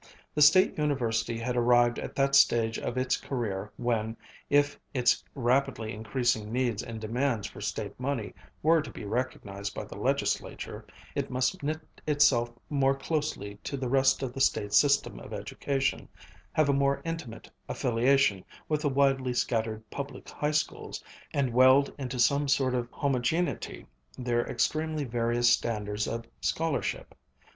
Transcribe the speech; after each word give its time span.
The 0.33 0.41
State 0.41 0.79
University 0.79 1.37
had 1.37 1.55
arrived 1.55 1.99
at 1.99 2.15
that 2.15 2.33
stage 2.33 2.79
of 2.79 2.97
its 2.97 3.17
career 3.17 3.71
when, 3.77 4.17
if 4.49 4.79
its 4.95 5.23
rapidly 5.35 5.93
increasing 5.93 6.51
needs 6.51 6.81
and 6.81 6.99
demands 6.99 7.45
for 7.45 7.61
State 7.61 7.99
money 7.99 8.33
were 8.63 8.81
to 8.81 8.89
be 8.89 9.05
recognized 9.05 9.75
by 9.75 9.83
the 9.83 9.99
Legislature, 9.99 10.83
it 11.13 11.29
must 11.29 11.61
knit 11.61 11.81
itself 12.07 12.51
more 12.67 12.95
closely 12.95 13.59
to 13.63 13.77
the 13.77 13.87
rest 13.87 14.23
of 14.23 14.33
the 14.33 14.41
State 14.41 14.73
system 14.73 15.19
of 15.19 15.33
education, 15.33 16.09
have 16.51 16.67
a 16.67 16.73
more 16.73 16.99
intimate 17.05 17.51
affiliation 17.69 18.43
with 18.67 18.81
the 18.81 18.89
widely 18.89 19.35
scattered 19.35 19.87
public 19.91 20.27
high 20.29 20.49
schools, 20.49 21.03
and 21.31 21.53
weld 21.53 21.93
into 21.99 22.17
some 22.17 22.47
sort 22.47 22.73
of 22.73 22.89
homegeneity 22.89 23.85
their 24.17 24.41
extremely 24.49 25.03
various 25.03 25.51
standards 25.51 26.07
of 26.07 26.25
scholarship. 26.39 27.13